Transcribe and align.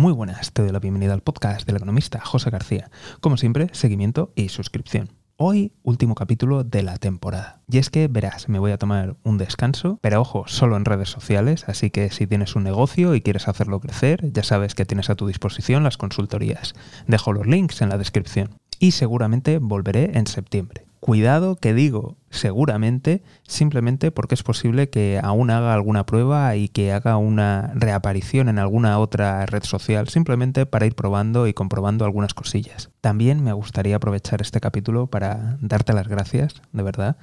Muy 0.00 0.14
buenas, 0.14 0.54
te 0.54 0.62
doy 0.62 0.72
la 0.72 0.78
bienvenida 0.78 1.12
al 1.12 1.20
podcast 1.20 1.66
del 1.66 1.76
economista 1.76 2.22
José 2.22 2.48
García. 2.48 2.90
Como 3.20 3.36
siempre, 3.36 3.68
seguimiento 3.72 4.32
y 4.34 4.48
suscripción. 4.48 5.10
Hoy, 5.36 5.74
último 5.82 6.14
capítulo 6.14 6.64
de 6.64 6.82
la 6.82 6.96
temporada. 6.96 7.60
Y 7.70 7.76
es 7.76 7.90
que, 7.90 8.08
verás, 8.08 8.48
me 8.48 8.58
voy 8.58 8.72
a 8.72 8.78
tomar 8.78 9.16
un 9.24 9.36
descanso, 9.36 9.98
pero 10.00 10.22
ojo, 10.22 10.44
solo 10.46 10.78
en 10.78 10.86
redes 10.86 11.10
sociales, 11.10 11.66
así 11.68 11.90
que 11.90 12.08
si 12.08 12.26
tienes 12.26 12.56
un 12.56 12.62
negocio 12.62 13.14
y 13.14 13.20
quieres 13.20 13.46
hacerlo 13.46 13.78
crecer, 13.78 14.32
ya 14.32 14.42
sabes 14.42 14.74
que 14.74 14.86
tienes 14.86 15.10
a 15.10 15.16
tu 15.16 15.26
disposición 15.26 15.84
las 15.84 15.98
consultorías. 15.98 16.72
Dejo 17.06 17.34
los 17.34 17.46
links 17.46 17.82
en 17.82 17.90
la 17.90 17.98
descripción. 17.98 18.58
Y 18.78 18.92
seguramente 18.92 19.58
volveré 19.58 20.12
en 20.14 20.26
septiembre. 20.26 20.86
Cuidado 21.00 21.56
que 21.56 21.74
digo 21.74 22.16
seguramente 22.30 23.22
simplemente 23.42 24.10
porque 24.12 24.34
es 24.34 24.42
posible 24.42 24.88
que 24.88 25.20
aún 25.22 25.50
haga 25.50 25.74
alguna 25.74 26.06
prueba 26.06 26.54
y 26.56 26.68
que 26.68 26.92
haga 26.92 27.16
una 27.16 27.72
reaparición 27.74 28.48
en 28.48 28.58
alguna 28.58 28.98
otra 28.98 29.44
red 29.46 29.64
social 29.64 30.08
simplemente 30.08 30.64
para 30.64 30.86
ir 30.86 30.94
probando 30.94 31.46
y 31.46 31.52
comprobando 31.52 32.04
algunas 32.04 32.32
cosillas. 32.34 32.90
También 33.00 33.42
me 33.42 33.52
gustaría 33.52 33.96
aprovechar 33.96 34.40
este 34.40 34.60
capítulo 34.60 35.08
para 35.08 35.58
darte 35.60 35.92
las 35.92 36.08
gracias, 36.08 36.62
de 36.72 36.82
verdad. 36.82 37.16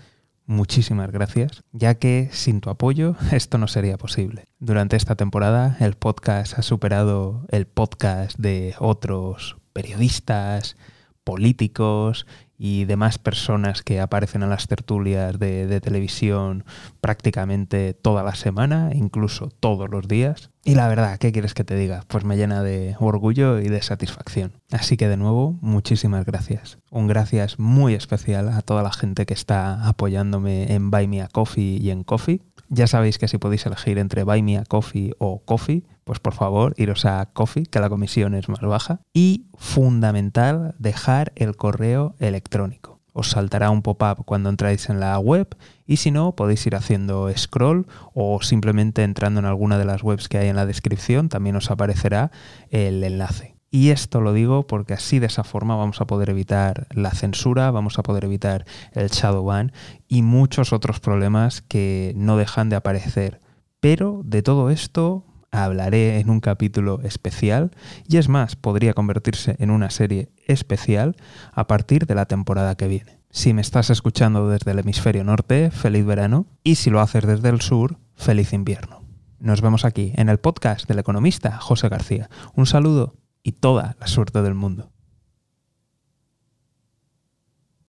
Muchísimas 0.45 1.11
gracias, 1.11 1.63
ya 1.73 1.95
que 1.95 2.29
sin 2.31 2.61
tu 2.61 2.69
apoyo 2.69 3.15
esto 3.31 3.57
no 3.57 3.67
sería 3.67 3.97
posible. 3.97 4.45
Durante 4.59 4.95
esta 4.95 5.15
temporada 5.15 5.77
el 5.79 5.95
podcast 5.95 6.57
ha 6.57 6.61
superado 6.61 7.45
el 7.49 7.65
podcast 7.65 8.37
de 8.37 8.75
otros 8.79 9.57
periodistas, 9.73 10.77
políticos 11.23 12.25
y 12.57 12.85
demás 12.85 13.17
personas 13.19 13.83
que 13.83 13.99
aparecen 13.99 14.43
en 14.43 14.49
las 14.49 14.67
tertulias 14.67 15.37
de, 15.37 15.79
televisión 15.81 16.65
prácticamente 17.01 17.93
toda 17.93 18.23
la 18.23 18.35
semana, 18.35 18.89
incluso 18.93 19.49
todos 19.59 19.89
los 19.89 20.07
días. 20.07 20.49
Y 20.63 20.75
la 20.75 20.87
verdad, 20.87 21.17
¿qué 21.19 21.31
quieres 21.31 21.53
que 21.53 21.63
te 21.63 21.75
diga? 21.75 22.03
Pues 22.07 22.25
me 22.25 22.35
llena 22.35 22.63
de 22.63 22.95
orgullo 22.99 23.59
y 23.59 23.69
de 23.69 23.81
satisfacción. 23.81 24.53
Así 24.71 24.97
que 24.97 25.07
de 25.07 25.17
nuevo, 25.17 25.57
muchísimas 25.61 26.25
gracias. 26.25 26.79
Un 26.89 27.07
gracias 27.07 27.59
muy 27.59 27.93
especial 27.93 28.49
a 28.49 28.61
toda 28.61 28.83
la 28.83 28.91
gente 28.91 29.25
que 29.25 29.33
está 29.33 29.87
apoyándome 29.87 30.73
en 30.73 30.89
Buy 30.89 31.07
Me 31.07 31.21
a 31.21 31.27
Coffee 31.27 31.77
y 31.77 31.91
en 31.91 32.03
Coffee. 32.03 32.41
Ya 32.69 32.87
sabéis 32.87 33.17
que 33.17 33.27
si 33.27 33.37
podéis 33.37 33.65
elegir 33.65 33.97
entre 33.97 34.23
Buy 34.23 34.41
Me 34.41 34.57
a 34.57 34.63
Coffee 34.63 35.13
o 35.19 35.39
Coffee, 35.39 35.83
pues 36.03 36.19
por 36.19 36.33
favor 36.33 36.73
iros 36.77 37.05
a 37.05 37.25
Coffee, 37.33 37.65
que 37.65 37.79
la 37.79 37.89
comisión 37.89 38.35
es 38.35 38.49
más 38.49 38.61
baja. 38.61 39.01
Y 39.13 39.47
fundamental, 39.55 40.75
dejar 40.79 41.31
el 41.35 41.55
correo 41.55 42.15
electrónico. 42.19 42.99
Os 43.13 43.31
saltará 43.31 43.71
un 43.71 43.81
pop-up 43.81 44.25
cuando 44.25 44.49
entráis 44.49 44.89
en 44.89 44.99
la 44.99 45.17
web 45.17 45.47
y 45.87 45.97
si 45.97 46.11
no, 46.11 46.35
podéis 46.35 46.67
ir 46.67 46.75
haciendo 46.75 47.31
scroll 47.35 47.87
o 48.13 48.41
simplemente 48.43 49.03
entrando 49.03 49.39
en 49.39 49.47
alguna 49.47 49.79
de 49.79 49.85
las 49.85 50.03
webs 50.03 50.29
que 50.29 50.37
hay 50.37 50.49
en 50.49 50.55
la 50.55 50.67
descripción, 50.67 51.27
también 51.27 51.55
os 51.55 51.71
aparecerá 51.71 52.31
el 52.69 53.03
enlace. 53.03 53.56
Y 53.77 53.91
esto 53.91 54.21
lo 54.21 54.33
digo 54.33 54.65
porque 54.65 54.95
así 54.95 55.19
de 55.19 55.27
esa 55.27 55.43
forma 55.43 55.75
vamos 55.75 56.01
a 56.01 56.07
poder 56.07 56.31
evitar 56.31 56.87
la 56.89 57.11
censura, 57.11 57.69
vamos 57.69 57.99
a 57.99 58.01
poder 58.01 58.25
evitar 58.25 58.65
el 58.93 59.09
shadow 59.09 59.45
ban 59.45 59.71
y 60.07 60.23
muchos 60.23 60.73
otros 60.73 60.99
problemas 60.99 61.61
que 61.61 62.11
no 62.15 62.37
dejan 62.37 62.69
de 62.69 62.75
aparecer. 62.75 63.39
Pero 63.79 64.21
de 64.25 64.41
todo 64.41 64.71
esto 64.71 65.25
hablaré 65.51 66.19
en 66.19 66.31
un 66.31 66.39
capítulo 66.39 67.01
especial 67.03 67.69
y 68.07 68.17
es 68.17 68.29
más, 68.29 68.55
podría 68.55 68.95
convertirse 68.95 69.55
en 69.59 69.69
una 69.69 69.91
serie 69.91 70.31
especial 70.47 71.15
a 71.53 71.67
partir 71.67 72.07
de 72.07 72.15
la 72.15 72.25
temporada 72.25 72.73
que 72.77 72.87
viene. 72.87 73.19
Si 73.29 73.53
me 73.53 73.61
estás 73.61 73.91
escuchando 73.91 74.49
desde 74.49 74.71
el 74.71 74.79
hemisferio 74.79 75.23
norte, 75.23 75.69
feliz 75.69 76.03
verano 76.03 76.47
y 76.63 76.75
si 76.77 76.89
lo 76.89 76.99
haces 76.99 77.27
desde 77.27 77.49
el 77.49 77.61
sur, 77.61 77.99
feliz 78.15 78.53
invierno. 78.53 79.03
Nos 79.39 79.61
vemos 79.61 79.85
aquí 79.85 80.13
en 80.15 80.29
el 80.29 80.39
podcast 80.39 80.87
del 80.87 80.97
economista 80.97 81.59
José 81.59 81.89
García. 81.89 82.27
Un 82.55 82.65
saludo 82.65 83.13
y 83.47 83.53
toda 83.53 83.95
la 84.01 84.07
suerte 84.07 84.41
del 84.41 84.55
mundo. 84.55 84.91